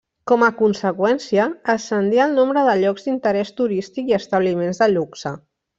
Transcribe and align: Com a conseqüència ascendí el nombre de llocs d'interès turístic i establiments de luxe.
Com 0.29 0.43
a 0.45 0.47
conseqüència 0.61 1.45
ascendí 1.75 2.23
el 2.25 2.35
nombre 2.39 2.65
de 2.71 2.75
llocs 2.85 3.07
d'interès 3.11 3.55
turístic 3.61 4.13
i 4.15 4.21
establiments 4.23 4.85
de 4.85 4.93
luxe. 4.99 5.41